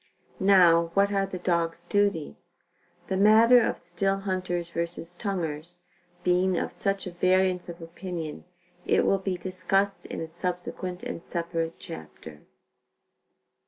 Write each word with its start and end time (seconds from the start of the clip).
Now, 0.39 0.89
what 0.95 1.11
are 1.13 1.27
the 1.27 1.37
dog's 1.37 1.81
duties? 1.81 2.55
The 3.05 3.17
matter 3.17 3.61
of 3.61 3.77
still 3.77 4.17
hunters 4.21 4.71
vs. 4.71 5.13
tonguers, 5.13 5.77
being 6.23 6.57
of 6.57 6.71
such 6.71 7.05
variance 7.05 7.69
of 7.69 7.83
opinion, 7.83 8.45
it 8.83 9.05
will 9.05 9.19
be 9.19 9.37
discussed 9.37 10.07
in 10.07 10.19
a 10.19 10.27
subsequent 10.27 11.03
and 11.03 11.21
separate 11.21 11.77
chapter. 11.77 12.41